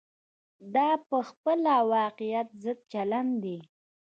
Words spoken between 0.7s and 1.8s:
دا په خپله